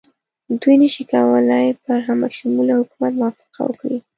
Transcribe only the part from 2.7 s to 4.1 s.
حکومت موافقه وکړي.